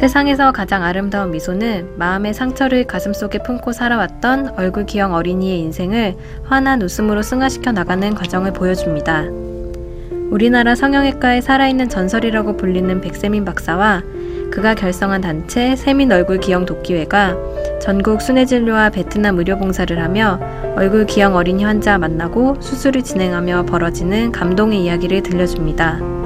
세상에서 0.00 0.50
가장 0.52 0.82
아름다운 0.82 1.30
미소는 1.30 1.98
마음의 1.98 2.32
상처를 2.32 2.84
가슴속에 2.84 3.42
품고 3.42 3.72
살아왔던 3.72 4.54
얼굴 4.56 4.86
기형 4.86 5.12
어린이의 5.12 5.58
인생을 5.58 6.16
환한 6.44 6.80
웃음으로 6.80 7.20
승화시켜 7.20 7.72
나가는 7.72 8.14
과정을 8.14 8.54
보여줍니다. 8.54 9.26
우리나라 10.30 10.74
성형외과의 10.74 11.42
살아있는 11.42 11.90
전설이라고 11.90 12.56
불리는 12.56 13.02
백세민 13.02 13.44
박사와 13.44 14.02
그가 14.50 14.74
결성한 14.74 15.20
단체 15.20 15.76
세민 15.76 16.10
얼굴 16.10 16.40
기형 16.40 16.64
돕기회가 16.64 17.36
전국 17.82 18.22
순회진료와 18.22 18.88
베트남 18.88 19.36
의료 19.36 19.58
봉사를 19.58 20.02
하며 20.02 20.40
얼굴 20.76 21.04
기형 21.04 21.36
어린이 21.36 21.64
환자 21.64 21.98
만나고 21.98 22.56
수술을 22.62 23.02
진행하며 23.02 23.64
벌어지는 23.64 24.32
감동의 24.32 24.82
이야기를 24.82 25.22
들려줍니다. 25.24 26.19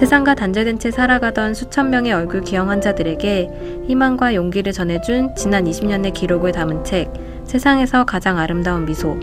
세상과 0.00 0.34
단절된 0.34 0.78
채 0.78 0.90
살아가던 0.90 1.52
수천 1.52 1.90
명의 1.90 2.14
얼굴 2.14 2.40
기형 2.40 2.70
환자들에게 2.70 3.84
희망과 3.86 4.34
용기를 4.34 4.72
전해준 4.72 5.34
지난 5.36 5.66
20년의 5.66 6.14
기록을 6.14 6.52
담은 6.52 6.84
책 6.84 7.12
세상에서 7.44 8.06
가장 8.06 8.38
아름다운 8.38 8.86
미소 8.86 9.20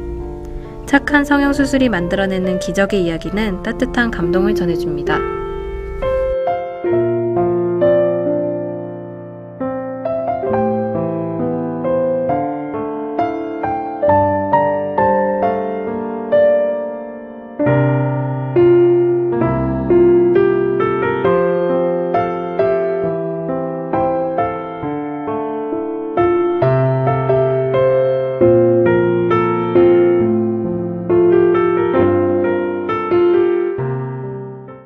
착한 0.85 1.25
성형수술이 1.25 1.89
만들어내는 1.89 2.59
기적의 2.59 3.05
이야기는 3.05 3.63
따뜻한 3.63 4.11
감동을 4.11 4.53
전해줍니다. 4.53 5.17